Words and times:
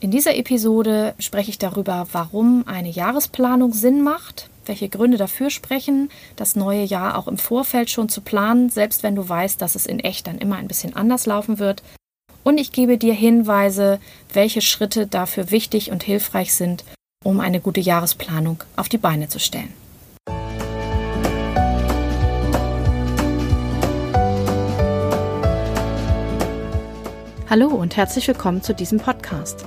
In 0.00 0.12
dieser 0.12 0.36
Episode 0.36 1.14
spreche 1.18 1.50
ich 1.50 1.58
darüber, 1.58 2.06
warum 2.12 2.62
eine 2.68 2.88
Jahresplanung 2.88 3.72
Sinn 3.72 4.02
macht, 4.02 4.48
welche 4.64 4.88
Gründe 4.88 5.16
dafür 5.16 5.50
sprechen, 5.50 6.08
das 6.36 6.54
neue 6.54 6.84
Jahr 6.84 7.18
auch 7.18 7.26
im 7.26 7.36
Vorfeld 7.36 7.90
schon 7.90 8.08
zu 8.08 8.20
planen, 8.20 8.70
selbst 8.70 9.02
wenn 9.02 9.16
du 9.16 9.28
weißt, 9.28 9.60
dass 9.60 9.74
es 9.74 9.86
in 9.86 9.98
echt 9.98 10.28
dann 10.28 10.38
immer 10.38 10.54
ein 10.54 10.68
bisschen 10.68 10.94
anders 10.94 11.26
laufen 11.26 11.58
wird. 11.58 11.82
Und 12.44 12.58
ich 12.58 12.70
gebe 12.70 12.96
dir 12.96 13.12
Hinweise, 13.12 13.98
welche 14.32 14.60
Schritte 14.60 15.08
dafür 15.08 15.50
wichtig 15.50 15.90
und 15.90 16.04
hilfreich 16.04 16.54
sind, 16.54 16.84
um 17.24 17.40
eine 17.40 17.58
gute 17.58 17.80
Jahresplanung 17.80 18.62
auf 18.76 18.88
die 18.88 18.98
Beine 18.98 19.28
zu 19.28 19.40
stellen. 19.40 19.74
Hallo 27.50 27.66
und 27.68 27.96
herzlich 27.96 28.28
willkommen 28.28 28.62
zu 28.62 28.74
diesem 28.74 29.00
Podcast. 29.00 29.66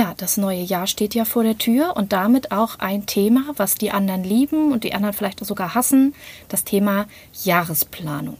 Ja, 0.00 0.14
das 0.16 0.38
neue 0.38 0.62
Jahr 0.62 0.86
steht 0.86 1.14
ja 1.14 1.26
vor 1.26 1.42
der 1.42 1.58
Tür 1.58 1.94
und 1.94 2.14
damit 2.14 2.52
auch 2.52 2.78
ein 2.78 3.04
Thema, 3.04 3.52
was 3.58 3.74
die 3.74 3.90
anderen 3.90 4.24
lieben 4.24 4.72
und 4.72 4.82
die 4.82 4.94
anderen 4.94 5.12
vielleicht 5.12 5.44
sogar 5.44 5.74
hassen, 5.74 6.14
das 6.48 6.64
Thema 6.64 7.06
Jahresplanung. 7.44 8.38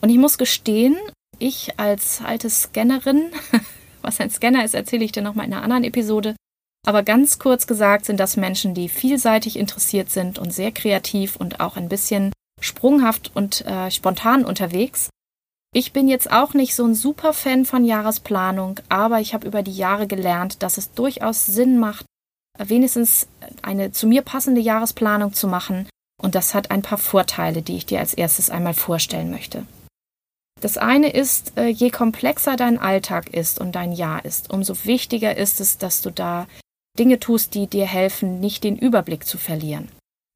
Und 0.00 0.10
ich 0.10 0.18
muss 0.18 0.38
gestehen, 0.38 0.96
ich 1.40 1.80
als 1.80 2.22
alte 2.24 2.48
Scannerin, 2.48 3.32
was 4.02 4.20
ein 4.20 4.30
Scanner 4.30 4.64
ist, 4.64 4.76
erzähle 4.76 5.04
ich 5.04 5.10
dir 5.10 5.24
nochmal 5.24 5.46
in 5.46 5.52
einer 5.52 5.64
anderen 5.64 5.82
Episode, 5.82 6.36
aber 6.86 7.02
ganz 7.02 7.40
kurz 7.40 7.66
gesagt 7.66 8.04
sind 8.04 8.20
das 8.20 8.36
Menschen, 8.36 8.72
die 8.72 8.88
vielseitig 8.88 9.58
interessiert 9.58 10.12
sind 10.12 10.38
und 10.38 10.54
sehr 10.54 10.70
kreativ 10.70 11.34
und 11.34 11.58
auch 11.58 11.76
ein 11.76 11.88
bisschen 11.88 12.32
sprunghaft 12.60 13.32
und 13.34 13.66
äh, 13.66 13.90
spontan 13.90 14.44
unterwegs. 14.44 15.10
Ich 15.76 15.92
bin 15.92 16.06
jetzt 16.06 16.30
auch 16.30 16.54
nicht 16.54 16.76
so 16.76 16.84
ein 16.84 16.94
super 16.94 17.32
Fan 17.32 17.64
von 17.64 17.84
Jahresplanung, 17.84 18.78
aber 18.88 19.18
ich 19.18 19.34
habe 19.34 19.44
über 19.44 19.64
die 19.64 19.74
Jahre 19.74 20.06
gelernt, 20.06 20.62
dass 20.62 20.78
es 20.78 20.92
durchaus 20.92 21.46
Sinn 21.46 21.80
macht, 21.80 22.06
wenigstens 22.56 23.26
eine 23.60 23.90
zu 23.90 24.06
mir 24.06 24.22
passende 24.22 24.60
Jahresplanung 24.60 25.32
zu 25.32 25.48
machen. 25.48 25.88
Und 26.22 26.36
das 26.36 26.54
hat 26.54 26.70
ein 26.70 26.82
paar 26.82 26.98
Vorteile, 26.98 27.60
die 27.60 27.76
ich 27.76 27.86
dir 27.86 27.98
als 27.98 28.14
erstes 28.14 28.50
einmal 28.50 28.74
vorstellen 28.74 29.32
möchte. 29.32 29.66
Das 30.60 30.78
eine 30.78 31.10
ist, 31.10 31.58
äh, 31.58 31.66
je 31.66 31.90
komplexer 31.90 32.54
dein 32.54 32.78
Alltag 32.78 33.34
ist 33.34 33.60
und 33.60 33.72
dein 33.72 33.90
Jahr 33.90 34.24
ist, 34.24 34.52
umso 34.52 34.84
wichtiger 34.84 35.36
ist 35.36 35.60
es, 35.60 35.76
dass 35.76 36.02
du 36.02 36.10
da 36.10 36.46
Dinge 36.96 37.18
tust, 37.18 37.52
die 37.54 37.66
dir 37.66 37.84
helfen, 37.84 38.38
nicht 38.38 38.62
den 38.62 38.78
Überblick 38.78 39.26
zu 39.26 39.38
verlieren. 39.38 39.88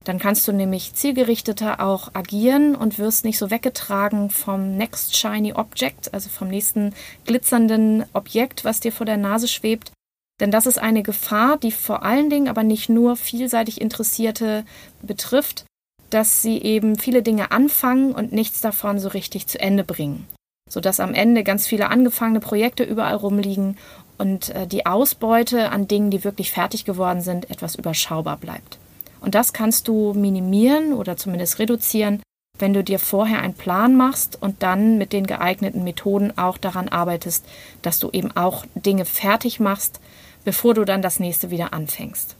Dann 0.08 0.18
kannst 0.18 0.48
du 0.48 0.52
nämlich 0.52 0.94
zielgerichteter 0.94 1.80
auch 1.80 2.14
agieren 2.14 2.74
und 2.74 2.98
wirst 2.98 3.26
nicht 3.26 3.36
so 3.36 3.50
weggetragen 3.50 4.30
vom 4.30 4.74
Next 4.74 5.14
Shiny 5.14 5.52
Object, 5.52 6.14
also 6.14 6.30
vom 6.30 6.48
nächsten 6.48 6.94
glitzernden 7.26 8.06
Objekt, 8.14 8.64
was 8.64 8.80
dir 8.80 8.90
vor 8.90 9.04
der 9.04 9.18
Nase 9.18 9.48
schwebt. 9.48 9.92
Denn 10.40 10.50
das 10.50 10.64
ist 10.64 10.78
eine 10.78 11.02
Gefahr, 11.02 11.58
die 11.58 11.72
vor 11.72 12.04
allen 12.04 12.30
Dingen 12.30 12.48
aber 12.48 12.62
nicht 12.62 12.88
nur 12.88 13.16
vielseitig 13.16 13.82
Interessierte 13.82 14.64
betrifft, 15.02 15.66
dass 16.08 16.40
sie 16.40 16.56
eben 16.56 16.98
viele 16.98 17.22
Dinge 17.22 17.50
anfangen 17.50 18.12
und 18.14 18.32
nichts 18.32 18.62
davon 18.62 18.98
so 18.98 19.08
richtig 19.08 19.46
zu 19.46 19.60
Ende 19.60 19.84
bringen. 19.84 20.26
Sodass 20.70 21.00
am 21.00 21.12
Ende 21.12 21.44
ganz 21.44 21.66
viele 21.66 21.90
angefangene 21.90 22.40
Projekte 22.40 22.82
überall 22.82 23.16
rumliegen 23.16 23.76
und 24.16 24.54
äh, 24.54 24.66
die 24.66 24.86
Ausbeute 24.86 25.70
an 25.70 25.86
Dingen, 25.86 26.10
die 26.10 26.24
wirklich 26.24 26.50
fertig 26.50 26.86
geworden 26.86 27.20
sind, 27.20 27.50
etwas 27.50 27.74
überschaubar 27.74 28.38
bleibt. 28.38 28.78
Und 29.20 29.34
das 29.34 29.52
kannst 29.52 29.88
du 29.88 30.14
minimieren 30.14 30.92
oder 30.92 31.16
zumindest 31.16 31.58
reduzieren, 31.58 32.22
wenn 32.58 32.72
du 32.72 32.82
dir 32.82 32.98
vorher 32.98 33.40
einen 33.40 33.54
Plan 33.54 33.96
machst 33.96 34.40
und 34.40 34.62
dann 34.62 34.98
mit 34.98 35.12
den 35.12 35.26
geeigneten 35.26 35.84
Methoden 35.84 36.36
auch 36.36 36.58
daran 36.58 36.88
arbeitest, 36.88 37.44
dass 37.82 37.98
du 37.98 38.10
eben 38.10 38.36
auch 38.36 38.64
Dinge 38.74 39.04
fertig 39.04 39.60
machst, 39.60 40.00
bevor 40.44 40.74
du 40.74 40.84
dann 40.84 41.02
das 41.02 41.20
nächste 41.20 41.50
wieder 41.50 41.72
anfängst. 41.72 42.34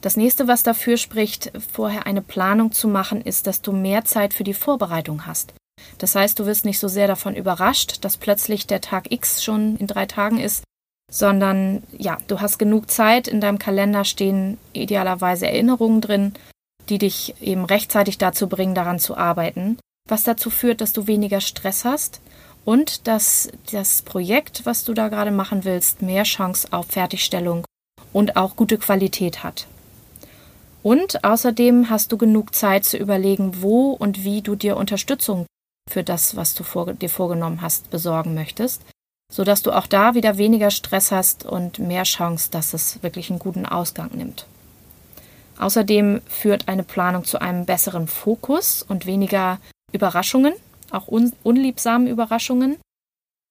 Das 0.00 0.16
nächste, 0.16 0.48
was 0.48 0.62
dafür 0.62 0.96
spricht, 0.96 1.52
vorher 1.72 2.06
eine 2.06 2.22
Planung 2.22 2.72
zu 2.72 2.88
machen, 2.88 3.20
ist, 3.20 3.46
dass 3.46 3.62
du 3.62 3.72
mehr 3.72 4.04
Zeit 4.04 4.34
für 4.34 4.44
die 4.44 4.54
Vorbereitung 4.54 5.26
hast. 5.26 5.54
Das 5.98 6.14
heißt, 6.14 6.38
du 6.38 6.46
wirst 6.46 6.64
nicht 6.64 6.78
so 6.78 6.88
sehr 6.88 7.06
davon 7.06 7.36
überrascht, 7.36 8.04
dass 8.04 8.16
plötzlich 8.16 8.66
der 8.66 8.80
Tag 8.80 9.12
X 9.12 9.44
schon 9.44 9.76
in 9.76 9.86
drei 9.86 10.06
Tagen 10.06 10.38
ist, 10.38 10.64
sondern 11.12 11.82
ja, 11.96 12.16
du 12.26 12.40
hast 12.40 12.58
genug 12.58 12.90
Zeit. 12.90 13.28
In 13.28 13.42
deinem 13.42 13.58
Kalender 13.58 14.04
stehen 14.04 14.56
idealerweise 14.72 15.46
Erinnerungen 15.46 16.00
drin, 16.00 16.32
die 16.88 16.96
dich 16.96 17.34
eben 17.40 17.66
rechtzeitig 17.66 18.16
dazu 18.16 18.48
bringen, 18.48 18.74
daran 18.74 18.98
zu 18.98 19.14
arbeiten, 19.14 19.78
was 20.08 20.24
dazu 20.24 20.48
führt, 20.48 20.80
dass 20.80 20.94
du 20.94 21.06
weniger 21.06 21.42
Stress 21.42 21.84
hast 21.84 22.22
und 22.64 23.06
dass 23.06 23.50
das 23.70 24.00
Projekt, 24.00 24.64
was 24.64 24.84
du 24.84 24.94
da 24.94 25.08
gerade 25.08 25.30
machen 25.30 25.64
willst, 25.64 26.00
mehr 26.00 26.22
Chance 26.22 26.68
auf 26.70 26.86
Fertigstellung 26.86 27.66
und 28.14 28.36
auch 28.36 28.56
gute 28.56 28.78
Qualität 28.78 29.44
hat. 29.44 29.66
Und 30.82 31.24
außerdem 31.24 31.90
hast 31.90 32.10
du 32.10 32.16
genug 32.16 32.54
Zeit 32.54 32.84
zu 32.86 32.96
überlegen, 32.96 33.60
wo 33.60 33.90
und 33.90 34.24
wie 34.24 34.40
du 34.40 34.56
dir 34.56 34.78
Unterstützung 34.78 35.44
für 35.90 36.02
das, 36.02 36.36
was 36.36 36.54
du 36.54 36.64
vor, 36.64 36.94
dir 36.94 37.10
vorgenommen 37.10 37.60
hast, 37.60 37.90
besorgen 37.90 38.32
möchtest 38.34 38.82
sodass 39.32 39.62
du 39.62 39.72
auch 39.72 39.86
da 39.86 40.14
wieder 40.14 40.36
weniger 40.36 40.70
Stress 40.70 41.10
hast 41.10 41.46
und 41.46 41.78
mehr 41.78 42.02
Chance, 42.02 42.50
dass 42.50 42.74
es 42.74 43.02
wirklich 43.02 43.30
einen 43.30 43.38
guten 43.38 43.64
Ausgang 43.64 44.10
nimmt. 44.12 44.46
Außerdem 45.58 46.20
führt 46.28 46.68
eine 46.68 46.82
Planung 46.82 47.24
zu 47.24 47.40
einem 47.40 47.64
besseren 47.64 48.08
Fokus 48.08 48.82
und 48.82 49.06
weniger 49.06 49.58
Überraschungen, 49.90 50.52
auch 50.90 51.08
un 51.08 51.32
unliebsamen 51.44 52.08
Überraschungen. 52.08 52.76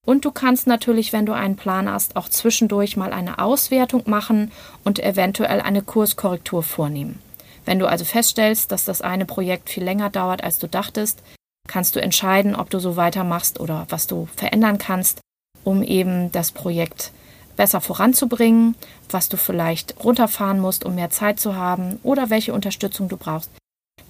Und 0.06 0.24
du 0.24 0.32
kannst 0.32 0.68
natürlich, 0.68 1.14
wenn 1.14 1.26
du 1.26 1.34
einen 1.34 1.56
Plan 1.56 1.90
hast, 1.90 2.16
auch 2.16 2.30
zwischendurch 2.30 2.96
mal 2.96 3.12
eine 3.12 3.40
Auswertung 3.40 4.04
machen 4.06 4.52
und 4.84 5.00
eventuell 5.00 5.62
eine 5.62 5.82
Kurskorrektur 5.82 6.62
vornehmen. 6.62 7.20
Wenn 7.66 7.80
du 7.80 7.88
also 7.88 8.06
feststellst, 8.06 8.72
dass 8.72 8.86
das 8.86 9.02
eine 9.02 9.26
Projekt 9.26 9.72
viel 9.72 9.84
länger 9.84 10.12
dauert, 10.12 10.44
als 10.44 10.60
du 10.60 10.68
dachtest, 10.68 11.24
kannst 11.68 11.96
du 11.96 12.02
entscheiden, 12.02 12.56
ob 12.56 12.70
du 12.70 12.80
so 12.80 12.98
weitermachst 12.98 13.60
oder 13.60 13.88
was 13.90 14.06
du 14.06 14.28
verändern 14.36 14.78
kannst 14.78 15.22
um 15.64 15.84
eben 15.84 16.32
das 16.32 16.52
Projekt 16.52 17.12
besser 17.56 17.82
voranzubringen, 17.82 18.76
was 19.10 19.30
du 19.30 19.38
vielleicht 19.38 20.04
runterfahren 20.04 20.60
musst, 20.60 20.86
um 20.86 20.96
mehr 20.96 21.10
Zeit 21.10 21.40
zu 21.40 21.56
haben 21.56 22.00
oder 22.04 22.30
welche 22.30 22.54
Unterstützung 22.54 23.08
du 23.08 23.18
brauchst. 23.18 23.52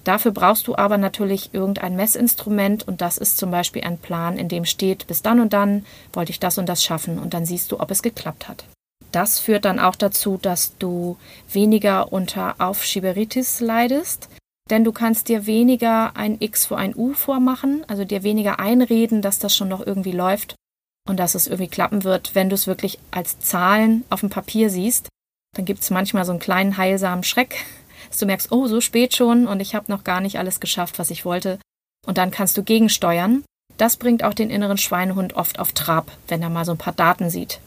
Dafür 0.04 0.32
brauchst 0.32 0.66
du 0.66 0.74
aber 0.74 0.98
natürlich 0.98 1.50
irgendein 1.52 1.94
Messinstrument 1.94 2.88
und 2.88 3.00
das 3.00 3.18
ist 3.18 3.38
zum 3.38 3.50
Beispiel 3.50 3.84
ein 3.84 3.98
Plan, 3.98 4.36
in 4.36 4.48
dem 4.48 4.64
steht, 4.64 5.06
bis 5.06 5.22
dann 5.22 5.38
und 5.38 5.52
dann 5.52 5.84
wollte 6.12 6.30
ich 6.30 6.40
das 6.40 6.58
und 6.58 6.68
das 6.68 6.82
schaffen 6.82 7.18
und 7.18 7.34
dann 7.34 7.46
siehst 7.46 7.70
du, 7.70 7.78
ob 7.78 7.90
es 7.90 8.02
geklappt 8.02 8.48
hat. 8.48 8.64
Das 9.12 9.38
führt 9.38 9.64
dann 9.64 9.78
auch 9.78 9.94
dazu, 9.94 10.38
dass 10.40 10.76
du 10.78 11.18
weniger 11.52 12.12
unter 12.12 12.56
Aufschieberitis 12.58 13.60
leidest, 13.60 14.28
denn 14.70 14.82
du 14.82 14.92
kannst 14.92 15.28
dir 15.28 15.46
weniger 15.46 16.16
ein 16.16 16.38
X 16.40 16.66
vor 16.66 16.78
ein 16.78 16.96
U 16.96 17.12
vormachen, 17.12 17.84
also 17.86 18.04
dir 18.04 18.22
weniger 18.22 18.58
einreden, 18.58 19.20
dass 19.20 19.38
das 19.38 19.54
schon 19.54 19.68
noch 19.68 19.86
irgendwie 19.86 20.12
läuft 20.12 20.56
und 21.08 21.18
dass 21.18 21.34
es 21.34 21.46
irgendwie 21.46 21.68
klappen 21.68 22.04
wird, 22.04 22.34
wenn 22.34 22.48
du 22.48 22.54
es 22.54 22.66
wirklich 22.66 22.98
als 23.10 23.38
Zahlen 23.40 24.04
auf 24.10 24.20
dem 24.20 24.30
Papier 24.30 24.70
siehst. 24.70 25.08
Dann 25.56 25.64
gibt 25.64 25.80
es 25.80 25.90
manchmal 25.90 26.24
so 26.24 26.32
einen 26.32 26.40
kleinen 26.40 26.76
heilsamen 26.76 27.24
Schreck, 27.24 27.64
dass 28.08 28.18
du 28.18 28.26
merkst, 28.26 28.52
oh, 28.52 28.66
so 28.66 28.80
spät 28.80 29.14
schon 29.14 29.46
und 29.46 29.60
ich 29.60 29.74
habe 29.74 29.90
noch 29.90 30.04
gar 30.04 30.20
nicht 30.20 30.38
alles 30.38 30.60
geschafft, 30.60 30.98
was 30.98 31.10
ich 31.10 31.24
wollte. 31.24 31.58
Und 32.06 32.18
dann 32.18 32.30
kannst 32.30 32.56
du 32.56 32.62
gegensteuern. 32.62 33.44
Das 33.78 33.96
bringt 33.96 34.22
auch 34.22 34.34
den 34.34 34.50
inneren 34.50 34.78
Schweinehund 34.78 35.34
oft 35.34 35.58
auf 35.58 35.72
Trab, 35.72 36.10
wenn 36.28 36.42
er 36.42 36.50
mal 36.50 36.64
so 36.64 36.72
ein 36.72 36.78
paar 36.78 36.92
Daten 36.92 37.30
sieht. 37.30 37.60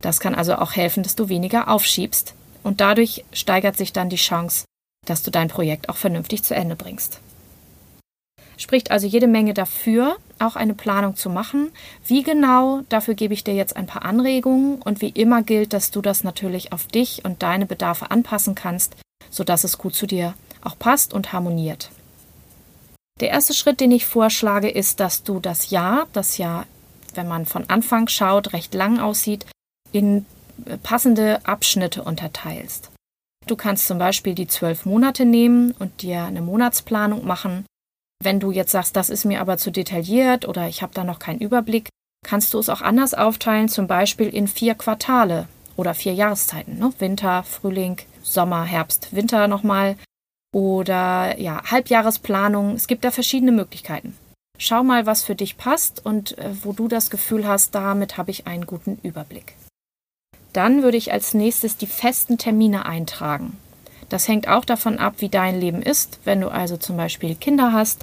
Das 0.00 0.18
kann 0.18 0.34
also 0.34 0.56
auch 0.56 0.72
helfen, 0.72 1.02
dass 1.02 1.14
du 1.14 1.28
weniger 1.28 1.68
aufschiebst. 1.68 2.34
Und 2.62 2.80
dadurch 2.80 3.24
steigert 3.32 3.76
sich 3.76 3.92
dann 3.92 4.08
die 4.08 4.16
Chance, 4.16 4.64
dass 5.06 5.22
du 5.22 5.30
dein 5.30 5.48
Projekt 5.48 5.88
auch 5.88 5.96
vernünftig 5.96 6.42
zu 6.42 6.54
Ende 6.54 6.76
bringst. 6.76 7.20
Spricht 8.56 8.90
also 8.90 9.06
jede 9.06 9.26
Menge 9.26 9.54
dafür, 9.54 10.16
auch 10.42 10.56
eine 10.56 10.74
Planung 10.74 11.16
zu 11.16 11.30
machen. 11.30 11.70
Wie 12.06 12.22
genau, 12.22 12.82
dafür 12.88 13.14
gebe 13.14 13.34
ich 13.34 13.44
dir 13.44 13.54
jetzt 13.54 13.76
ein 13.76 13.86
paar 13.86 14.04
Anregungen 14.04 14.82
und 14.82 15.00
wie 15.00 15.08
immer 15.08 15.42
gilt, 15.42 15.72
dass 15.72 15.90
du 15.90 16.02
das 16.02 16.24
natürlich 16.24 16.72
auf 16.72 16.86
dich 16.86 17.24
und 17.24 17.42
deine 17.42 17.66
Bedarfe 17.66 18.10
anpassen 18.10 18.54
kannst, 18.54 18.96
sodass 19.30 19.64
es 19.64 19.78
gut 19.78 19.94
zu 19.94 20.06
dir 20.06 20.34
auch 20.62 20.78
passt 20.78 21.12
und 21.12 21.32
harmoniert. 21.32 21.90
Der 23.20 23.30
erste 23.30 23.54
Schritt, 23.54 23.80
den 23.80 23.90
ich 23.90 24.06
vorschlage, 24.06 24.70
ist, 24.70 25.00
dass 25.00 25.22
du 25.22 25.38
das 25.38 25.70
Jahr, 25.70 26.06
das 26.12 26.38
ja, 26.38 26.64
wenn 27.14 27.28
man 27.28 27.46
von 27.46 27.68
Anfang 27.68 28.08
schaut, 28.08 28.52
recht 28.52 28.74
lang 28.74 28.98
aussieht, 28.98 29.46
in 29.92 30.26
passende 30.82 31.44
Abschnitte 31.44 32.02
unterteilst. 32.02 32.90
Du 33.46 33.56
kannst 33.56 33.86
zum 33.86 33.98
Beispiel 33.98 34.34
die 34.34 34.46
zwölf 34.46 34.86
Monate 34.86 35.24
nehmen 35.24 35.72
und 35.78 36.02
dir 36.02 36.24
eine 36.24 36.40
Monatsplanung 36.40 37.26
machen 37.26 37.64
Wenn 38.24 38.38
du 38.38 38.52
jetzt 38.52 38.70
sagst, 38.70 38.94
das 38.94 39.10
ist 39.10 39.24
mir 39.24 39.40
aber 39.40 39.58
zu 39.58 39.72
detailliert 39.72 40.46
oder 40.46 40.68
ich 40.68 40.82
habe 40.82 40.94
da 40.94 41.02
noch 41.02 41.18
keinen 41.18 41.40
Überblick, 41.40 41.88
kannst 42.24 42.54
du 42.54 42.58
es 42.58 42.68
auch 42.68 42.80
anders 42.80 43.14
aufteilen, 43.14 43.68
zum 43.68 43.88
Beispiel 43.88 44.28
in 44.28 44.46
vier 44.46 44.74
Quartale 44.74 45.48
oder 45.76 45.94
vier 45.94 46.14
Jahreszeiten. 46.14 46.78
Ne? 46.78 46.92
Winter, 46.98 47.42
Frühling, 47.42 47.98
Sommer, 48.22 48.64
Herbst, 48.64 49.08
Winter 49.14 49.48
nochmal 49.48 49.96
oder 50.54 51.38
ja, 51.38 51.62
Halbjahresplanung. 51.64 52.74
Es 52.74 52.86
gibt 52.86 53.04
da 53.04 53.10
verschiedene 53.10 53.52
Möglichkeiten. 53.52 54.16
Schau 54.58 54.84
mal, 54.84 55.06
was 55.06 55.24
für 55.24 55.34
dich 55.34 55.56
passt 55.56 56.04
und 56.04 56.38
äh, 56.38 56.50
wo 56.62 56.72
du 56.72 56.86
das 56.86 57.10
Gefühl 57.10 57.48
hast, 57.48 57.74
damit 57.74 58.18
habe 58.18 58.30
ich 58.30 58.46
einen 58.46 58.66
guten 58.66 58.98
Überblick. 59.02 59.56
Dann 60.52 60.82
würde 60.84 60.98
ich 60.98 61.12
als 61.12 61.34
nächstes 61.34 61.76
die 61.76 61.86
festen 61.86 62.38
Termine 62.38 62.86
eintragen. 62.86 63.58
Das 64.10 64.28
hängt 64.28 64.46
auch 64.46 64.64
davon 64.64 64.98
ab, 64.98 65.14
wie 65.18 65.30
dein 65.30 65.58
Leben 65.58 65.82
ist. 65.82 66.20
Wenn 66.24 66.42
du 66.42 66.48
also 66.48 66.76
zum 66.76 66.98
Beispiel 66.98 67.34
Kinder 67.34 67.72
hast, 67.72 68.02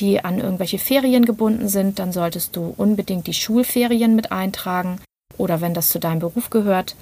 die 0.00 0.24
an 0.24 0.38
irgendwelche 0.38 0.78
Ferien 0.78 1.24
gebunden 1.24 1.68
sind, 1.68 1.98
dann 1.98 2.12
solltest 2.12 2.56
du 2.56 2.74
unbedingt 2.76 3.26
die 3.26 3.34
Schulferien 3.34 4.16
mit 4.16 4.32
eintragen 4.32 5.00
oder 5.38 5.60
wenn 5.60 5.74
das 5.74 5.90
zu 5.90 5.98
deinem 5.98 6.20
Beruf 6.20 6.50
gehört. 6.50 6.96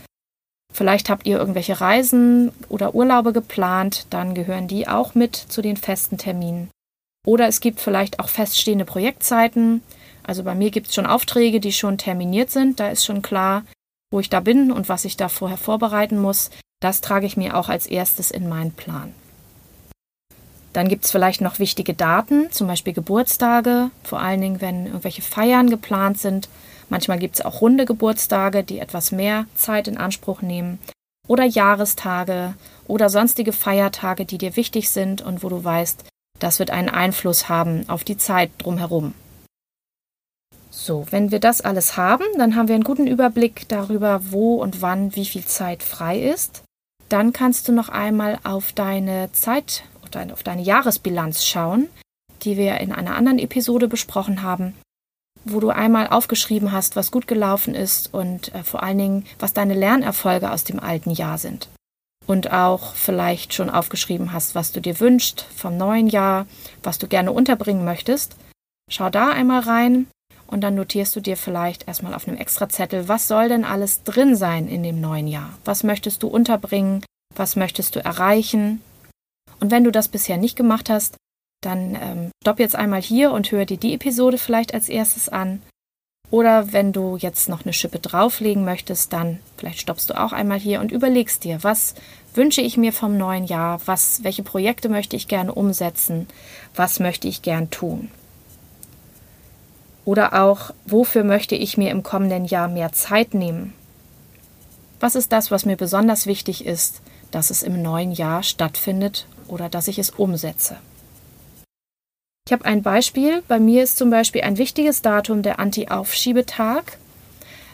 Vielleicht 0.72 1.10
habt 1.10 1.26
ihr 1.26 1.38
irgendwelche 1.38 1.80
Reisen 1.80 2.50
oder 2.68 2.94
Urlaube 2.94 3.32
geplant, 3.32 4.06
dann 4.10 4.34
gehören 4.34 4.68
die 4.68 4.88
auch 4.88 5.14
mit 5.14 5.36
zu 5.36 5.60
den 5.60 5.76
festen 5.76 6.16
Terminen. 6.16 6.70
Oder 7.26 7.46
es 7.46 7.60
gibt 7.60 7.80
vielleicht 7.80 8.18
auch 8.18 8.28
feststehende 8.28 8.84
Projektzeiten. 8.84 9.82
Also 10.22 10.42
bei 10.42 10.54
mir 10.54 10.70
gibt 10.70 10.88
es 10.88 10.94
schon 10.94 11.06
Aufträge, 11.06 11.60
die 11.60 11.72
schon 11.72 11.98
terminiert 11.98 12.50
sind. 12.50 12.80
Da 12.80 12.88
ist 12.88 13.04
schon 13.04 13.22
klar, 13.22 13.64
wo 14.10 14.18
ich 14.18 14.30
da 14.30 14.40
bin 14.40 14.72
und 14.72 14.88
was 14.88 15.04
ich 15.04 15.16
da 15.16 15.28
vorher 15.28 15.58
vorbereiten 15.58 16.18
muss. 16.18 16.50
Das 16.80 17.00
trage 17.00 17.26
ich 17.26 17.36
mir 17.36 17.56
auch 17.56 17.68
als 17.68 17.86
erstes 17.86 18.30
in 18.30 18.48
meinen 18.48 18.72
Plan. 18.72 19.14
Dann 20.72 20.88
gibt 20.88 21.04
es 21.04 21.10
vielleicht 21.10 21.40
noch 21.40 21.58
wichtige 21.58 21.94
Daten, 21.94 22.50
zum 22.50 22.66
Beispiel 22.66 22.92
Geburtstage, 22.92 23.90
vor 24.04 24.20
allen 24.20 24.40
Dingen, 24.40 24.60
wenn 24.60 24.86
irgendwelche 24.86 25.22
Feiern 25.22 25.68
geplant 25.68 26.18
sind. 26.18 26.48
Manchmal 26.88 27.18
gibt 27.18 27.36
es 27.36 27.44
auch 27.44 27.60
runde 27.60 27.84
Geburtstage, 27.84 28.64
die 28.64 28.78
etwas 28.78 29.12
mehr 29.12 29.46
Zeit 29.54 29.88
in 29.88 29.98
Anspruch 29.98 30.40
nehmen. 30.42 30.78
Oder 31.28 31.44
Jahrestage 31.44 32.54
oder 32.86 33.08
sonstige 33.08 33.52
Feiertage, 33.52 34.24
die 34.24 34.38
dir 34.38 34.56
wichtig 34.56 34.90
sind 34.90 35.22
und 35.22 35.42
wo 35.42 35.48
du 35.48 35.62
weißt, 35.62 36.04
das 36.38 36.58
wird 36.58 36.70
einen 36.70 36.88
Einfluss 36.88 37.48
haben 37.48 37.88
auf 37.88 38.02
die 38.02 38.16
Zeit 38.16 38.50
drumherum. 38.58 39.14
So, 40.70 41.06
wenn 41.10 41.30
wir 41.30 41.38
das 41.38 41.60
alles 41.60 41.96
haben, 41.96 42.24
dann 42.38 42.56
haben 42.56 42.66
wir 42.66 42.74
einen 42.74 42.82
guten 42.82 43.06
Überblick 43.06 43.68
darüber, 43.68 44.20
wo 44.30 44.56
und 44.56 44.80
wann 44.80 45.14
wie 45.14 45.26
viel 45.26 45.44
Zeit 45.44 45.82
frei 45.82 46.18
ist. 46.18 46.62
Dann 47.10 47.34
kannst 47.34 47.68
du 47.68 47.72
noch 47.72 47.90
einmal 47.90 48.38
auf 48.42 48.72
deine 48.72 49.30
Zeit 49.32 49.84
auf 50.16 50.42
deine 50.42 50.62
Jahresbilanz 50.62 51.44
schauen, 51.44 51.88
die 52.42 52.56
wir 52.56 52.78
in 52.78 52.92
einer 52.92 53.16
anderen 53.16 53.38
Episode 53.38 53.88
besprochen 53.88 54.42
haben, 54.42 54.74
wo 55.44 55.60
du 55.60 55.70
einmal 55.70 56.08
aufgeschrieben 56.08 56.72
hast, 56.72 56.96
was 56.96 57.10
gut 57.10 57.26
gelaufen 57.26 57.74
ist 57.74 58.12
und 58.12 58.54
äh, 58.54 58.62
vor 58.62 58.82
allen 58.82 58.98
Dingen, 58.98 59.26
was 59.38 59.52
deine 59.52 59.74
Lernerfolge 59.74 60.50
aus 60.50 60.64
dem 60.64 60.80
alten 60.80 61.10
Jahr 61.10 61.38
sind. 61.38 61.68
Und 62.26 62.52
auch 62.52 62.94
vielleicht 62.94 63.52
schon 63.52 63.68
aufgeschrieben 63.68 64.32
hast, 64.32 64.54
was 64.54 64.70
du 64.70 64.80
dir 64.80 65.00
wünschst 65.00 65.44
vom 65.56 65.76
neuen 65.76 66.06
Jahr, 66.06 66.46
was 66.82 66.98
du 66.98 67.08
gerne 67.08 67.32
unterbringen 67.32 67.84
möchtest. 67.84 68.36
Schau 68.88 69.10
da 69.10 69.30
einmal 69.30 69.60
rein 69.60 70.06
und 70.46 70.60
dann 70.60 70.74
notierst 70.74 71.16
du 71.16 71.20
dir 71.20 71.36
vielleicht 71.36 71.88
erstmal 71.88 72.14
auf 72.14 72.28
einem 72.28 72.36
extra 72.36 72.68
Zettel, 72.68 73.08
was 73.08 73.26
soll 73.26 73.48
denn 73.48 73.64
alles 73.64 74.04
drin 74.04 74.36
sein 74.36 74.68
in 74.68 74.82
dem 74.82 75.00
neuen 75.00 75.26
Jahr? 75.26 75.50
Was 75.64 75.82
möchtest 75.82 76.22
du 76.22 76.28
unterbringen? 76.28 77.04
Was 77.34 77.56
möchtest 77.56 77.96
du 77.96 78.04
erreichen? 78.04 78.82
Und 79.62 79.70
wenn 79.70 79.84
du 79.84 79.92
das 79.92 80.08
bisher 80.08 80.38
nicht 80.38 80.56
gemacht 80.56 80.90
hast, 80.90 81.14
dann 81.60 81.94
ähm, 81.94 82.30
stopp 82.42 82.58
jetzt 82.58 82.74
einmal 82.74 83.00
hier 83.00 83.30
und 83.30 83.52
hör 83.52 83.64
dir 83.64 83.76
die 83.76 83.94
Episode 83.94 84.36
vielleicht 84.36 84.74
als 84.74 84.88
erstes 84.88 85.28
an. 85.28 85.62
Oder 86.32 86.72
wenn 86.72 86.92
du 86.92 87.16
jetzt 87.16 87.48
noch 87.48 87.62
eine 87.64 87.72
Schippe 87.72 88.00
drauflegen 88.00 88.64
möchtest, 88.64 89.12
dann 89.12 89.38
vielleicht 89.56 89.78
stoppst 89.78 90.10
du 90.10 90.18
auch 90.18 90.32
einmal 90.32 90.58
hier 90.58 90.80
und 90.80 90.90
überlegst 90.90 91.44
dir, 91.44 91.62
was 91.62 91.94
wünsche 92.34 92.60
ich 92.60 92.76
mir 92.76 92.92
vom 92.92 93.16
neuen 93.16 93.44
Jahr, 93.44 93.80
was, 93.86 94.24
welche 94.24 94.42
Projekte 94.42 94.88
möchte 94.88 95.14
ich 95.14 95.28
gerne 95.28 95.54
umsetzen, 95.54 96.26
was 96.74 96.98
möchte 96.98 97.28
ich 97.28 97.42
gern 97.42 97.70
tun. 97.70 98.10
Oder 100.04 100.42
auch, 100.42 100.72
wofür 100.86 101.22
möchte 101.22 101.54
ich 101.54 101.78
mir 101.78 101.92
im 101.92 102.02
kommenden 102.02 102.46
Jahr 102.46 102.66
mehr 102.66 102.90
Zeit 102.90 103.32
nehmen? 103.32 103.74
Was 104.98 105.14
ist 105.14 105.30
das, 105.30 105.52
was 105.52 105.64
mir 105.64 105.76
besonders 105.76 106.26
wichtig 106.26 106.66
ist, 106.66 107.00
dass 107.30 107.50
es 107.50 107.62
im 107.62 107.80
neuen 107.80 108.10
Jahr 108.10 108.42
stattfindet 108.42 109.26
oder 109.52 109.68
dass 109.68 109.86
ich 109.86 109.98
es 109.98 110.10
umsetze. 110.10 110.78
Ich 112.46 112.52
habe 112.52 112.64
ein 112.64 112.82
Beispiel. 112.82 113.42
Bei 113.46 113.60
mir 113.60 113.84
ist 113.84 113.98
zum 113.98 114.10
Beispiel 114.10 114.42
ein 114.42 114.58
wichtiges 114.58 115.02
Datum 115.02 115.42
der 115.42 115.60
Anti-Aufschiebetag. 115.60 116.98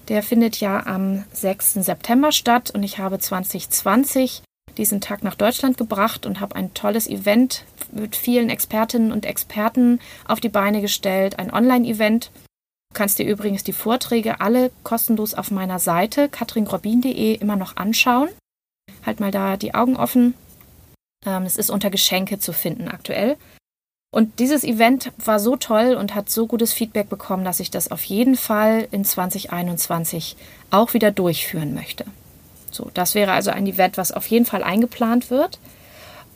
Der 0.09 0.23
findet 0.23 0.61
ja 0.61 0.87
am 0.87 1.25
6. 1.33 1.75
September 1.75 2.33
statt 2.33 2.71
und 2.71 2.83
ich 2.83 2.99
habe 2.99 3.19
2020 3.19 4.43
diesen 4.77 5.01
Tag 5.01 5.23
nach 5.23 5.35
Deutschland 5.35 5.77
gebracht 5.77 6.27
und 6.27 6.41
habe 6.41 6.55
ein 6.57 6.75
tolles 6.75 7.09
Event 7.09 7.65
mit 7.93 8.15
vielen 8.15 8.51
Expertinnen 8.51 9.13
und 9.13 9.27
Experten 9.27 10.01
auf 10.27 10.41
die 10.41 10.49
Beine 10.49 10.81
gestellt, 10.81 11.39
ein 11.39 11.53
Online-Event. 11.53 12.31
Du 12.91 12.95
kannst 12.95 13.19
dir 13.19 13.27
übrigens 13.27 13.65
die 13.65 13.73
Vorträge 13.73 14.41
alle 14.41 14.71
kostenlos 14.83 15.35
auf 15.35 15.51
meiner 15.51 15.79
Seite 15.79 16.29
katringrobin.de 16.29 17.35
immer 17.35 17.57
noch 17.57 17.77
anschauen. 17.77 18.29
Halt 19.05 19.21
mal 19.21 19.31
da 19.31 19.57
die 19.57 19.75
Augen 19.75 19.97
offen 19.97 20.35
es 21.25 21.57
ist 21.57 21.71
unter 21.71 21.91
Geschenke 21.91 22.39
zu 22.39 22.53
finden 22.53 22.89
aktuell. 22.89 23.37
Und 24.11 24.39
dieses 24.39 24.65
Event 24.65 25.13
war 25.19 25.39
so 25.39 25.57
toll 25.57 25.95
und 25.95 26.15
hat 26.15 26.31
so 26.31 26.47
gutes 26.47 26.73
Feedback 26.73 27.11
bekommen, 27.11 27.45
dass 27.45 27.61
ich 27.61 27.71
das 27.71 27.91
auf 27.91 28.03
jeden 28.05 28.37
Fall 28.37 28.89
in 28.91 29.05
2021 29.05 30.37
auch 30.71 30.95
wieder 30.95 31.11
durchführen 31.11 31.75
möchte. 31.75 32.07
So, 32.71 32.91
das 32.95 33.15
wäre 33.15 33.33
also 33.33 33.51
ein 33.51 33.67
Event, 33.67 33.99
was 33.99 34.13
auf 34.13 34.27
jeden 34.27 34.47
Fall 34.47 34.63
eingeplant 34.63 35.31
wird. 35.31 35.59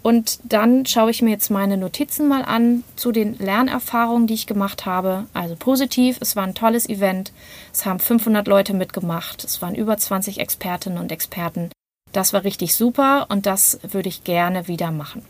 Und 0.03 0.41
dann 0.43 0.85
schaue 0.85 1.13
ich 1.13 1.23
mir 1.23 1.31
jetzt 1.31 1.51
meine 1.51 1.77
Notizen 1.77 2.27
mal 2.27 2.43
an 2.43 2.83
zu 2.97 3.13
den 3.13 3.39
Lernerfahrungen, 3.39 4.27
die 4.27 4.35
ich 4.35 4.49
gemacht 4.49 4.85
habe. 4.85 5.27
Also 5.33 5.55
positiv, 5.55 6.19
es 6.21 6.35
war 6.35 6.43
ein 6.43 6.57
tolles 6.57 6.89
Event. 6.89 7.33
Es 7.73 7.87
haben 7.87 8.01
500 8.01 8.47
Leute 8.49 8.75
mitgemacht. 8.75 9.45
Es 9.45 9.63
waren 9.63 9.77
über 9.77 9.97
20 9.97 10.41
Expertinnen 10.41 10.99
und 10.99 11.13
Experten. 11.13 11.71
Das 12.13 12.33
war 12.33 12.45
richtig 12.45 12.75
super 12.75 13.27
und 13.31 13.47
das 13.47 13.81
würde 13.83 14.09
ich 14.09 14.25
gerne 14.25 14.69
wieder 14.69 14.91
machen. 14.91 15.25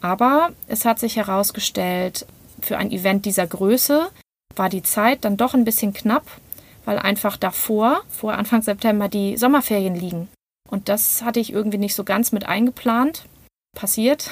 Aber 0.00 0.50
es 0.66 0.84
hat 0.84 0.98
sich 0.98 1.16
herausgestellt, 1.16 2.26
für 2.62 2.78
ein 2.78 2.90
Event 2.90 3.26
dieser 3.26 3.46
Größe 3.46 4.08
war 4.56 4.68
die 4.68 4.82
Zeit 4.82 5.24
dann 5.24 5.36
doch 5.36 5.54
ein 5.54 5.64
bisschen 5.64 5.92
knapp, 5.92 6.24
weil 6.84 6.98
einfach 6.98 7.36
davor, 7.36 8.02
vor 8.08 8.32
Anfang 8.32 8.62
September, 8.62 9.08
die 9.08 9.36
Sommerferien 9.36 9.94
liegen. 9.94 10.28
Und 10.68 10.88
das 10.88 11.22
hatte 11.22 11.40
ich 11.40 11.52
irgendwie 11.52 11.78
nicht 11.78 11.94
so 11.94 12.04
ganz 12.04 12.32
mit 12.32 12.46
eingeplant. 12.46 13.24
Passiert. 13.76 14.28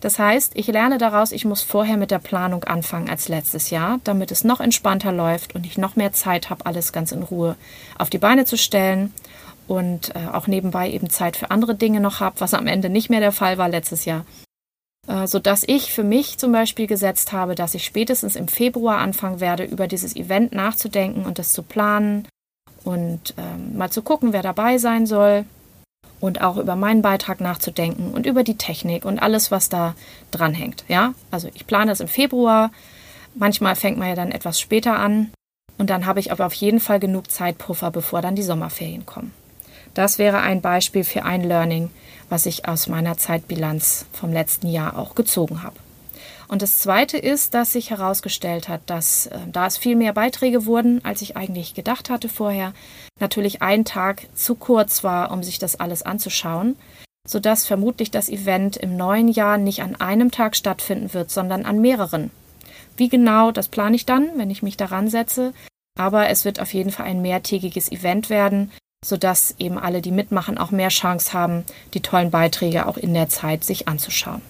Das 0.00 0.18
heißt, 0.18 0.52
ich 0.54 0.66
lerne 0.66 0.96
daraus, 0.96 1.32
ich 1.32 1.44
muss 1.44 1.62
vorher 1.62 1.98
mit 1.98 2.10
der 2.10 2.20
Planung 2.20 2.64
anfangen 2.64 3.10
als 3.10 3.28
letztes 3.28 3.68
Jahr, 3.68 4.00
damit 4.04 4.30
es 4.30 4.44
noch 4.44 4.60
entspannter 4.60 5.12
läuft 5.12 5.54
und 5.54 5.66
ich 5.66 5.76
noch 5.76 5.94
mehr 5.94 6.14
Zeit 6.14 6.48
habe, 6.48 6.64
alles 6.64 6.90
ganz 6.90 7.12
in 7.12 7.22
Ruhe 7.22 7.56
auf 7.98 8.08
die 8.08 8.16
Beine 8.16 8.46
zu 8.46 8.56
stellen 8.56 9.12
und 9.68 10.14
äh, 10.16 10.28
auch 10.32 10.46
nebenbei 10.48 10.90
eben 10.90 11.10
Zeit 11.10 11.36
für 11.36 11.50
andere 11.50 11.74
Dinge 11.74 12.00
noch 12.00 12.20
habe, 12.20 12.40
was 12.40 12.54
am 12.54 12.66
Ende 12.66 12.88
nicht 12.88 13.10
mehr 13.10 13.20
der 13.20 13.32
Fall 13.32 13.58
war 13.58 13.68
letztes 13.68 14.06
Jahr. 14.06 14.24
Äh, 15.06 15.26
sodass 15.26 15.62
ich 15.66 15.92
für 15.92 16.04
mich 16.04 16.38
zum 16.38 16.52
Beispiel 16.52 16.86
gesetzt 16.86 17.32
habe, 17.32 17.54
dass 17.54 17.74
ich 17.74 17.84
spätestens 17.84 18.34
im 18.34 18.48
Februar 18.48 18.98
anfangen 18.98 19.40
werde, 19.40 19.64
über 19.64 19.86
dieses 19.86 20.16
Event 20.16 20.52
nachzudenken 20.52 21.24
und 21.24 21.38
das 21.38 21.52
zu 21.52 21.62
planen 21.62 22.26
und 22.84 23.34
ähm, 23.36 23.76
mal 23.76 23.90
zu 23.90 24.02
gucken, 24.02 24.32
wer 24.32 24.42
dabei 24.42 24.78
sein 24.78 25.06
soll 25.06 25.44
und 26.20 26.40
auch 26.40 26.56
über 26.56 26.76
meinen 26.76 27.02
Beitrag 27.02 27.40
nachzudenken 27.40 28.12
und 28.12 28.26
über 28.26 28.42
die 28.42 28.56
Technik 28.56 29.04
und 29.04 29.18
alles, 29.18 29.50
was 29.50 29.68
da 29.68 29.94
dranhängt. 30.30 30.84
Ja, 30.88 31.14
also 31.30 31.48
ich 31.54 31.66
plane 31.66 31.90
das 31.90 32.00
im 32.00 32.08
Februar. 32.08 32.70
Manchmal 33.34 33.76
fängt 33.76 33.98
man 33.98 34.08
ja 34.08 34.14
dann 34.14 34.32
etwas 34.32 34.60
später 34.60 34.98
an 34.98 35.30
und 35.78 35.90
dann 35.90 36.06
habe 36.06 36.20
ich 36.20 36.32
aber 36.32 36.46
auf 36.46 36.54
jeden 36.54 36.80
Fall 36.80 37.00
genug 37.00 37.30
Zeitpuffer, 37.30 37.90
bevor 37.90 38.20
dann 38.20 38.34
die 38.34 38.42
Sommerferien 38.42 39.06
kommen. 39.06 39.32
Das 39.94 40.18
wäre 40.18 40.40
ein 40.40 40.60
Beispiel 40.60 41.04
für 41.04 41.24
ein 41.24 41.42
Learning, 41.42 41.90
was 42.28 42.46
ich 42.46 42.68
aus 42.68 42.88
meiner 42.88 43.16
Zeitbilanz 43.16 44.06
vom 44.12 44.32
letzten 44.32 44.68
Jahr 44.68 44.98
auch 44.98 45.14
gezogen 45.14 45.62
habe. 45.62 45.76
Und 46.48 46.62
das 46.62 46.78
Zweite 46.78 47.18
ist, 47.18 47.52
dass 47.52 47.72
sich 47.72 47.90
herausgestellt 47.90 48.68
hat, 48.68 48.80
dass 48.86 49.26
äh, 49.26 49.38
da 49.52 49.66
es 49.66 49.76
viel 49.76 49.96
mehr 49.96 50.14
Beiträge 50.14 50.64
wurden, 50.64 51.04
als 51.04 51.20
ich 51.20 51.36
eigentlich 51.36 51.74
gedacht 51.74 52.08
hatte 52.08 52.30
vorher, 52.30 52.72
natürlich 53.20 53.60
ein 53.60 53.84
Tag 53.84 54.26
zu 54.34 54.54
kurz 54.54 55.04
war, 55.04 55.30
um 55.30 55.42
sich 55.42 55.58
das 55.58 55.78
alles 55.78 56.02
anzuschauen, 56.02 56.76
sodass 57.26 57.66
vermutlich 57.66 58.10
das 58.10 58.30
Event 58.30 58.78
im 58.78 58.96
neuen 58.96 59.28
Jahr 59.28 59.58
nicht 59.58 59.82
an 59.82 59.96
einem 59.96 60.30
Tag 60.30 60.56
stattfinden 60.56 61.12
wird, 61.12 61.30
sondern 61.30 61.66
an 61.66 61.80
mehreren. 61.80 62.30
Wie 62.96 63.10
genau, 63.10 63.52
das 63.52 63.68
plane 63.68 63.94
ich 63.94 64.06
dann, 64.06 64.30
wenn 64.36 64.50
ich 64.50 64.62
mich 64.62 64.78
daran 64.78 65.08
setze, 65.08 65.52
aber 65.98 66.30
es 66.30 66.46
wird 66.46 66.60
auf 66.60 66.72
jeden 66.72 66.90
Fall 66.90 67.06
ein 67.06 67.20
mehrtägiges 67.20 67.92
Event 67.92 68.30
werden, 68.30 68.72
sodass 69.04 69.54
eben 69.58 69.78
alle, 69.78 70.02
die 70.02 70.10
mitmachen, 70.10 70.58
auch 70.58 70.70
mehr 70.70 70.88
Chance 70.88 71.32
haben, 71.32 71.64
die 71.94 72.00
tollen 72.00 72.30
Beiträge 72.30 72.86
auch 72.86 72.96
in 72.96 73.14
der 73.14 73.28
Zeit 73.28 73.64
sich 73.64 73.88
anzuschauen. 73.88 74.42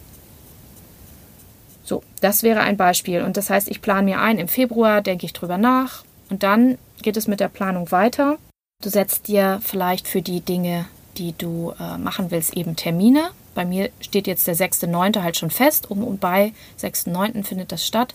So, 1.85 2.03
das 2.21 2.43
wäre 2.43 2.61
ein 2.61 2.77
Beispiel. 2.77 3.23
Und 3.23 3.37
das 3.37 3.51
heißt, 3.51 3.69
ich 3.69 3.81
plane 3.81 4.05
mir 4.05 4.21
ein, 4.21 4.39
im 4.39 4.49
Februar 4.49 5.01
denke 5.01 5.27
ich 5.27 5.33
drüber 5.33 5.59
nach 5.59 6.05
und 6.29 6.43
dann 6.43 6.79
geht 7.03 7.17
es 7.17 7.27
mit 7.27 7.41
der 7.41 7.49
Planung 7.49 7.91
weiter. 7.91 8.39
Du 8.83 8.91
setzt 8.91 9.29
dir 9.29 9.61
vielleicht 9.63 10.07
für 10.07 10.23
die 10.23 10.41
Dinge, 10.41 10.87
die 11.17 11.33
du 11.37 11.75
äh, 11.81 11.99
machen 11.99 12.31
willst, 12.31 12.57
eben 12.57 12.77
Termine. 12.77 13.31
Bei 13.55 13.65
mir 13.65 13.91
steht 14.01 14.27
jetzt 14.27 14.47
der 14.47 14.55
6.9. 14.55 15.23
halt 15.23 15.37
schon 15.37 15.51
fest. 15.51 15.91
Um 15.91 16.05
und 16.05 16.21
bei 16.21 16.53
6.9. 16.81 17.43
findet 17.45 17.73
das 17.73 17.87
statt, 17.87 18.15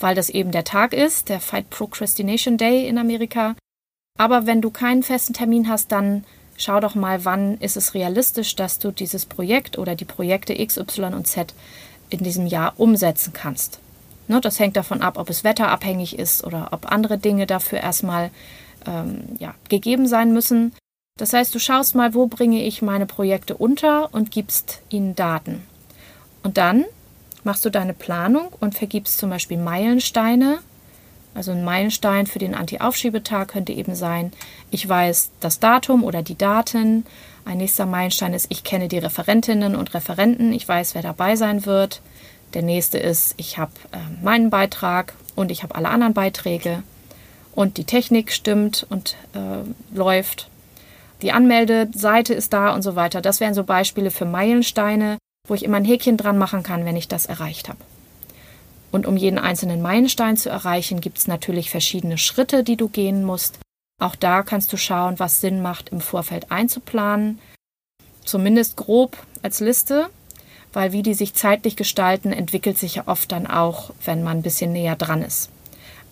weil 0.00 0.14
das 0.14 0.30
eben 0.30 0.52
der 0.52 0.64
Tag 0.64 0.94
ist, 0.94 1.28
der 1.28 1.40
Fight 1.40 1.68
Procrastination 1.68 2.56
Day 2.56 2.88
in 2.88 2.96
Amerika. 2.96 3.56
Aber 4.20 4.44
wenn 4.44 4.60
du 4.60 4.68
keinen 4.68 5.02
festen 5.02 5.32
Termin 5.32 5.66
hast, 5.66 5.92
dann 5.92 6.24
schau 6.58 6.78
doch 6.80 6.94
mal, 6.94 7.24
wann 7.24 7.56
ist 7.56 7.78
es 7.78 7.94
realistisch, 7.94 8.54
dass 8.54 8.78
du 8.78 8.90
dieses 8.90 9.24
Projekt 9.24 9.78
oder 9.78 9.94
die 9.94 10.04
Projekte 10.04 10.52
X, 10.52 10.76
Y 10.76 11.14
und 11.14 11.26
Z 11.26 11.54
in 12.10 12.18
diesem 12.22 12.46
Jahr 12.46 12.74
umsetzen 12.76 13.32
kannst. 13.32 13.78
Ne, 14.28 14.38
das 14.42 14.60
hängt 14.60 14.76
davon 14.76 15.00
ab, 15.00 15.16
ob 15.16 15.30
es 15.30 15.42
wetterabhängig 15.42 16.18
ist 16.18 16.44
oder 16.44 16.68
ob 16.72 16.92
andere 16.92 17.16
Dinge 17.16 17.46
dafür 17.46 17.80
erstmal 17.80 18.30
ähm, 18.86 19.22
ja, 19.38 19.54
gegeben 19.70 20.06
sein 20.06 20.34
müssen. 20.34 20.74
Das 21.16 21.32
heißt, 21.32 21.54
du 21.54 21.58
schaust 21.58 21.94
mal, 21.94 22.12
wo 22.12 22.26
bringe 22.26 22.62
ich 22.62 22.82
meine 22.82 23.06
Projekte 23.06 23.56
unter 23.56 24.12
und 24.12 24.30
gibst 24.30 24.82
ihnen 24.90 25.16
Daten. 25.16 25.62
Und 26.42 26.58
dann 26.58 26.84
machst 27.42 27.64
du 27.64 27.70
deine 27.70 27.94
Planung 27.94 28.48
und 28.60 28.74
vergibst 28.74 29.16
zum 29.16 29.30
Beispiel 29.30 29.56
Meilensteine. 29.56 30.58
Also 31.34 31.52
ein 31.52 31.64
Meilenstein 31.64 32.26
für 32.26 32.38
den 32.38 32.54
Anti-Aufschiebetag 32.54 33.48
könnte 33.48 33.72
eben 33.72 33.94
sein, 33.94 34.32
ich 34.70 34.88
weiß 34.88 35.30
das 35.40 35.60
Datum 35.60 36.02
oder 36.02 36.22
die 36.22 36.36
Daten, 36.36 37.06
ein 37.44 37.58
nächster 37.58 37.86
Meilenstein 37.86 38.34
ist, 38.34 38.46
ich 38.50 38.64
kenne 38.64 38.88
die 38.88 38.98
Referentinnen 38.98 39.76
und 39.76 39.94
Referenten, 39.94 40.52
ich 40.52 40.66
weiß, 40.66 40.94
wer 40.94 41.02
dabei 41.02 41.36
sein 41.36 41.66
wird. 41.66 42.02
Der 42.54 42.62
nächste 42.62 42.98
ist, 42.98 43.34
ich 43.36 43.58
habe 43.58 43.72
äh, 43.92 43.98
meinen 44.22 44.50
Beitrag 44.50 45.14
und 45.36 45.50
ich 45.50 45.62
habe 45.62 45.76
alle 45.76 45.88
anderen 45.88 46.14
Beiträge 46.14 46.82
und 47.54 47.76
die 47.76 47.84
Technik 47.84 48.32
stimmt 48.32 48.86
und 48.90 49.16
äh, 49.34 49.96
läuft. 49.96 50.48
Die 51.22 51.32
Anmeldeseite 51.32 52.34
ist 52.34 52.52
da 52.52 52.74
und 52.74 52.82
so 52.82 52.96
weiter. 52.96 53.20
Das 53.20 53.40
wären 53.40 53.54
so 53.54 53.64
Beispiele 53.64 54.10
für 54.10 54.24
Meilensteine, 54.24 55.18
wo 55.46 55.54
ich 55.54 55.64
immer 55.64 55.76
ein 55.76 55.84
Häkchen 55.84 56.16
dran 56.16 56.38
machen 56.38 56.62
kann, 56.62 56.84
wenn 56.84 56.96
ich 56.96 57.08
das 57.08 57.26
erreicht 57.26 57.68
habe. 57.68 57.78
Und 58.90 59.06
um 59.06 59.16
jeden 59.16 59.38
einzelnen 59.38 59.82
Meilenstein 59.82 60.36
zu 60.36 60.50
erreichen, 60.50 61.00
gibt 61.00 61.18
es 61.18 61.28
natürlich 61.28 61.70
verschiedene 61.70 62.18
Schritte, 62.18 62.64
die 62.64 62.76
du 62.76 62.88
gehen 62.88 63.24
musst. 63.24 63.58
Auch 64.00 64.16
da 64.16 64.42
kannst 64.42 64.72
du 64.72 64.76
schauen, 64.76 65.18
was 65.18 65.40
Sinn 65.40 65.62
macht, 65.62 65.90
im 65.90 66.00
Vorfeld 66.00 66.50
einzuplanen. 66.50 67.38
Zumindest 68.24 68.76
grob 68.76 69.16
als 69.42 69.60
Liste, 69.60 70.08
weil 70.72 70.92
wie 70.92 71.02
die 71.02 71.14
sich 71.14 71.34
zeitlich 71.34 71.76
gestalten, 71.76 72.32
entwickelt 72.32 72.78
sich 72.78 72.96
ja 72.96 73.02
oft 73.06 73.30
dann 73.30 73.46
auch, 73.46 73.90
wenn 74.04 74.22
man 74.22 74.38
ein 74.38 74.42
bisschen 74.42 74.72
näher 74.72 74.96
dran 74.96 75.22
ist. 75.22 75.50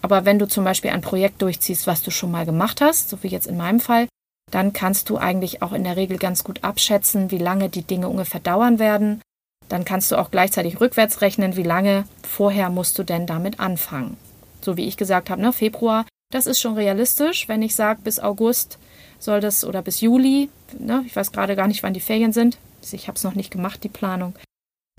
Aber 0.03 0.25
wenn 0.25 0.39
du 0.39 0.47
zum 0.47 0.65
Beispiel 0.65 0.91
ein 0.91 1.01
Projekt 1.01 1.43
durchziehst, 1.43 1.87
was 1.87 2.03
du 2.03 2.11
schon 2.11 2.31
mal 2.31 2.47
gemacht 2.47 2.81
hast, 2.81 3.09
so 3.09 3.23
wie 3.23 3.29
jetzt 3.29 3.47
in 3.47 3.57
meinem 3.57 3.81
Fall, 3.81 4.07
dann 4.51 4.73
kannst 4.73 5.11
du 5.11 5.19
eigentlich 5.19 5.63
auch 5.63 5.73
in 5.73 5.85
der 5.85 5.97
Regel 5.97 6.19
ganz 6.19 6.45
gut 6.45 6.65
abschätzen, 6.65 7.31
wie 7.31 7.39
lange 7.39 7.69
die 7.69 7.83
Dinge 7.83 8.09
ungefähr 8.09 8.41
dauern 8.41 8.79
werden. 8.79 9.21
Dann 9.69 9.85
kannst 9.85 10.11
du 10.11 10.17
auch 10.17 10.31
gleichzeitig 10.31 10.81
rückwärts 10.81 11.21
rechnen, 11.21 11.57
wie 11.57 11.63
lange 11.63 12.05
vorher 12.27 12.71
musst 12.71 12.99
du 12.99 13.03
denn 13.03 13.27
damit 13.27 13.61
anfangen. 13.61 14.17
So 14.61 14.77
wie 14.77 14.87
ich 14.87 14.97
gesagt 14.97 15.31
habe, 15.31 15.41
ne, 15.41 15.53
Februar 15.53 16.05
das 16.31 16.47
ist 16.47 16.61
schon 16.61 16.75
realistisch, 16.75 17.49
wenn 17.49 17.63
ich 17.63 17.75
sage, 17.75 18.01
bis 18.05 18.21
August 18.21 18.79
soll 19.19 19.41
das 19.41 19.65
oder 19.65 19.81
bis 19.81 20.03
Juli, 20.03 20.51
ne, 20.79 21.03
ich 21.07 21.17
weiß 21.17 21.33
gerade 21.33 21.57
gar 21.57 21.67
nicht, 21.67 21.83
wann 21.83 21.95
die 21.95 22.01
Ferien 22.01 22.33
sind. 22.33 22.59
Ich 22.93 23.09
habe 23.09 23.17
es 23.17 23.25
noch 23.25 23.35
nicht 23.35 23.51
gemacht, 23.51 23.83
die 23.83 23.89
Planung. 23.89 24.35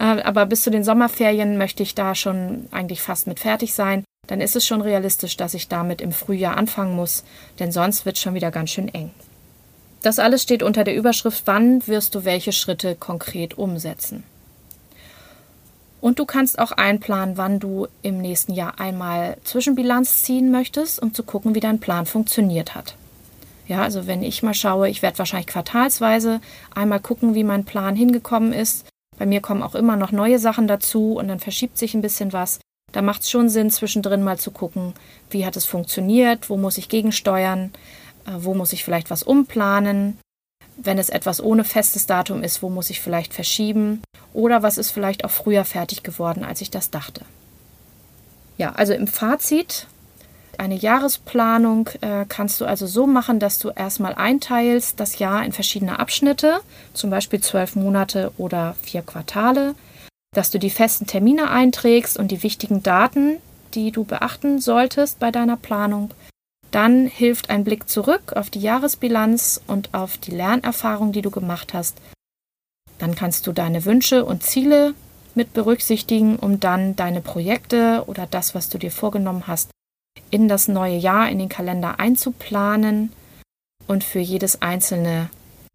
Äh, 0.01 0.21
aber 0.23 0.45
bis 0.47 0.63
zu 0.63 0.71
den 0.71 0.83
Sommerferien 0.83 1.57
möchte 1.57 1.83
ich 1.83 1.93
da 1.93 2.15
schon 2.15 2.67
eigentlich 2.71 3.01
fast 3.01 3.27
mit 3.27 3.39
fertig 3.39 3.73
sein. 3.73 4.03
Dann 4.27 4.41
ist 4.41 4.55
es 4.55 4.65
schon 4.65 4.81
realistisch, 4.81 5.37
dass 5.37 5.53
ich 5.53 5.67
damit 5.67 6.01
im 6.01 6.11
Frühjahr 6.11 6.57
anfangen 6.57 6.95
muss, 6.95 7.23
denn 7.59 7.71
sonst 7.71 8.05
wird 8.05 8.15
es 8.15 8.21
schon 8.21 8.33
wieder 8.33 8.51
ganz 8.51 8.71
schön 8.71 8.89
eng. 8.89 9.11
Das 10.01 10.17
alles 10.17 10.43
steht 10.43 10.63
unter 10.63 10.83
der 10.83 10.95
Überschrift, 10.95 11.43
wann 11.45 11.85
wirst 11.87 12.15
du 12.15 12.25
welche 12.25 12.53
Schritte 12.53 12.95
konkret 12.95 13.57
umsetzen. 13.57 14.23
Und 16.01 16.19
du 16.19 16.25
kannst 16.25 16.59
auch 16.59 16.71
einplanen, 16.71 17.37
wann 17.37 17.59
du 17.59 17.87
im 18.01 18.19
nächsten 18.19 18.53
Jahr 18.53 18.79
einmal 18.79 19.37
Zwischenbilanz 19.43 20.23
ziehen 20.23 20.51
möchtest, 20.51 21.01
um 21.01 21.13
zu 21.13 21.23
gucken, 21.23 21.55
wie 21.55 21.59
dein 21.59 21.79
Plan 21.79 22.05
funktioniert 22.05 22.73
hat. 22.75 22.95
Ja, 23.67 23.83
also 23.83 24.07
wenn 24.07 24.23
ich 24.23 24.41
mal 24.41 24.53
schaue, 24.53 24.89
ich 24.89 25.01
werde 25.01 25.19
wahrscheinlich 25.19 25.47
quartalsweise 25.47 26.41
einmal 26.73 26.99
gucken, 26.99 27.35
wie 27.35 27.43
mein 27.43 27.65
Plan 27.65 27.95
hingekommen 27.95 28.53
ist. 28.53 28.85
Bei 29.17 29.25
mir 29.25 29.41
kommen 29.41 29.61
auch 29.61 29.75
immer 29.75 29.95
noch 29.95 30.11
neue 30.11 30.39
Sachen 30.39 30.67
dazu 30.67 31.13
und 31.13 31.27
dann 31.27 31.39
verschiebt 31.39 31.77
sich 31.77 31.93
ein 31.93 32.01
bisschen 32.01 32.33
was. 32.33 32.59
Da 32.91 33.01
macht 33.01 33.21
es 33.21 33.29
schon 33.29 33.49
Sinn, 33.49 33.69
zwischendrin 33.69 34.23
mal 34.23 34.39
zu 34.39 34.51
gucken, 34.51 34.93
wie 35.29 35.45
hat 35.45 35.55
es 35.55 35.65
funktioniert, 35.65 36.49
wo 36.49 36.57
muss 36.57 36.77
ich 36.77 36.89
gegensteuern, 36.89 37.71
äh, 38.25 38.31
wo 38.37 38.53
muss 38.55 38.73
ich 38.73 38.83
vielleicht 38.83 39.11
was 39.11 39.21
umplanen, 39.21 40.17
wenn 40.81 40.97
es 40.97 41.09
etwas 41.09 41.41
ohne 41.41 41.63
festes 41.63 42.05
Datum 42.05 42.43
ist, 42.43 42.61
wo 42.63 42.69
muss 42.69 42.89
ich 42.89 43.01
vielleicht 43.01 43.33
verschieben 43.33 44.01
oder 44.33 44.63
was 44.63 44.77
ist 44.77 44.91
vielleicht 44.91 45.25
auch 45.25 45.31
früher 45.31 45.65
fertig 45.65 46.03
geworden, 46.03 46.43
als 46.43 46.61
ich 46.61 46.71
das 46.71 46.89
dachte. 46.89 47.21
Ja, 48.57 48.73
also 48.73 48.93
im 48.93 49.07
Fazit, 49.07 49.87
eine 50.57 50.75
Jahresplanung 50.75 51.89
äh, 52.01 52.25
kannst 52.27 52.59
du 52.59 52.65
also 52.65 52.85
so 52.85 53.07
machen, 53.07 53.39
dass 53.39 53.59
du 53.59 53.69
erstmal 53.69 54.15
einteilst 54.15 54.99
das 54.99 55.19
Jahr 55.19 55.45
in 55.45 55.53
verschiedene 55.53 55.99
Abschnitte, 55.99 56.59
zum 56.93 57.09
Beispiel 57.09 57.39
zwölf 57.39 57.75
Monate 57.75 58.31
oder 58.37 58.75
vier 58.81 59.01
Quartale, 59.01 59.75
dass 60.33 60.51
du 60.51 60.59
die 60.59 60.69
festen 60.69 61.07
Termine 61.07 61.49
einträgst 61.49 62.17
und 62.17 62.29
die 62.31 62.43
wichtigen 62.43 62.83
Daten, 62.83 63.37
die 63.73 63.91
du 63.91 64.03
beachten 64.03 64.59
solltest 64.59 65.19
bei 65.19 65.31
deiner 65.31 65.57
Planung 65.57 66.11
dann 66.71 67.07
hilft 67.07 67.49
ein 67.49 67.63
Blick 67.63 67.89
zurück 67.89 68.33
auf 68.33 68.49
die 68.49 68.61
Jahresbilanz 68.61 69.61
und 69.67 69.93
auf 69.93 70.17
die 70.17 70.31
Lernerfahrung, 70.31 71.11
die 71.11 71.21
du 71.21 71.31
gemacht 71.31 71.73
hast. 71.73 71.97
Dann 72.99 73.15
kannst 73.15 73.47
du 73.47 73.51
deine 73.51 73.85
Wünsche 73.85 74.25
und 74.25 74.43
Ziele 74.43 74.93
mit 75.35 75.53
berücksichtigen, 75.53 76.35
um 76.35 76.59
dann 76.59 76.95
deine 76.95 77.21
Projekte 77.21 78.03
oder 78.07 78.27
das, 78.27 78.55
was 78.55 78.69
du 78.69 78.77
dir 78.77 78.91
vorgenommen 78.91 79.47
hast, 79.47 79.71
in 80.31 80.47
das 80.47 80.67
neue 80.67 80.97
Jahr 80.97 81.29
in 81.29 81.39
den 81.39 81.49
Kalender 81.49 81.99
einzuplanen. 81.99 83.11
Und 83.87 84.03
für 84.03 84.19
jedes 84.19 84.61
einzelne 84.61 85.29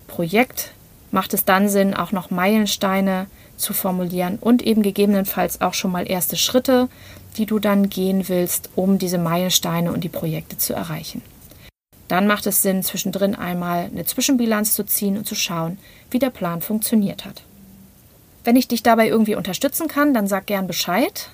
Projekt 0.07 0.73
macht 1.11 1.35
es 1.35 1.45
dann 1.45 1.69
Sinn, 1.69 1.95
auch 1.95 2.13
noch 2.13 2.31
Meilensteine 2.31 3.27
zu 3.57 3.73
formulieren 3.73 4.39
und 4.41 4.63
eben 4.63 4.83
gegebenenfalls 4.83 5.61
auch 5.61 5.75
schon 5.75 5.93
mal 5.93 6.11
erste 6.11 6.37
Schritte, 6.37 6.89
die 7.37 7.47
du 7.47 7.59
dann 7.59 7.91
gehen 7.91 8.29
willst, 8.29 8.71
um 8.77 8.99
diese 8.99 9.19
Meilensteine 9.19 9.93
und 9.93 10.05
die 10.05 10.09
Projekte 10.09 10.59
zu 10.59 10.75
erreichen. 10.75 11.23
Dann 12.09 12.27
macht 12.27 12.47
es 12.47 12.63
Sinn, 12.63 12.83
zwischendrin 12.83 13.35
einmal 13.35 13.85
eine 13.85 14.05
Zwischenbilanz 14.05 14.75
zu 14.75 14.85
ziehen 14.85 15.17
und 15.17 15.27
zu 15.27 15.35
schauen, 15.35 15.79
wie 16.11 16.19
der 16.19 16.31
Plan 16.31 16.61
funktioniert 16.61 17.25
hat. 17.25 17.43
Wenn 18.45 18.57
ich 18.57 18.69
dich 18.69 18.83
dabei 18.83 19.09
irgendwie 19.09 19.37
unterstützen 19.37 19.89
kann, 19.89 20.13
dann 20.13 20.29
sag 20.29 20.47
gern 20.47 20.67
Bescheid. 20.67 21.31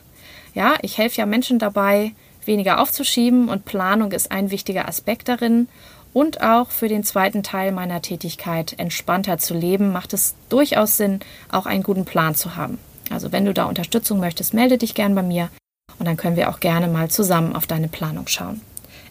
Ja, 0.55 0.75
ich 0.83 0.97
helfe 0.97 1.19
ja 1.19 1.27
Menschen 1.27 1.59
dabei, 1.59 2.13
weniger 2.45 2.81
aufzuschieben 2.81 3.49
und 3.49 3.65
Planung 3.65 4.13
ist 4.13 4.31
ein 4.31 4.51
wichtiger 4.51 4.89
Aspekt 4.89 5.29
darin. 5.29 5.69
Und 6.13 6.43
auch 6.43 6.71
für 6.71 6.89
den 6.89 7.05
zweiten 7.05 7.43
Teil 7.43 7.73
meiner 7.73 8.03
Tätigkeit 8.03 8.75
entspannter 8.79 9.39
zu 9.39 9.55
leben, 9.55 9.93
macht 9.93 10.13
es 10.13 10.35
durchaus 10.49 10.97
Sinn, 10.97 11.21
auch 11.51 11.67
einen 11.67 11.83
guten 11.83 12.05
Plan 12.05 12.35
zu 12.35 12.57
haben. 12.57 12.79
Also 13.11 13.33
wenn 13.33 13.45
du 13.45 13.55
da 13.55 13.65
Unterstützung 13.65 14.21
möchtest, 14.21 14.55
melde 14.55 14.79
dich 14.79 14.95
gern 14.95 15.15
bei 15.15 15.23
mir 15.23 15.51
und 15.99 16.07
dann 16.07 16.17
können 16.17 16.37
wir 16.37 16.49
auch 16.49 16.61
gerne 16.61 16.89
mal 16.89 17.11
zusammen 17.11 17.55
auf 17.55 17.67
deine 17.67 17.89
Planung 17.89 18.27
schauen. 18.27 18.61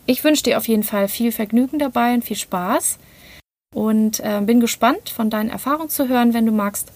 Ich 0.05 0.23
wünsche 0.23 0.43
dir 0.43 0.57
auf 0.57 0.67
jeden 0.67 0.83
Fall 0.83 1.07
viel 1.07 1.31
Vergnügen 1.31 1.79
dabei 1.79 2.13
und 2.13 2.23
viel 2.23 2.37
Spaß 2.37 2.97
und 3.73 4.19
äh, 4.21 4.41
bin 4.41 4.59
gespannt, 4.59 5.09
von 5.09 5.29
deinen 5.29 5.49
Erfahrungen 5.49 5.89
zu 5.89 6.07
hören, 6.07 6.33
wenn 6.33 6.45
du 6.45 6.51
magst. 6.51 6.91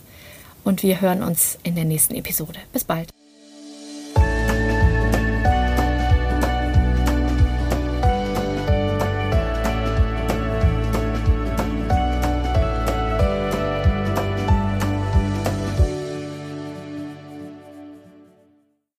Und 0.63 0.81
wir 0.81 1.01
hören 1.01 1.21
uns 1.21 1.59
in 1.63 1.75
der 1.75 1.85
nächsten 1.85 2.15
Episode. 2.15 2.59
Bis 2.71 2.83
bald. 2.85 3.09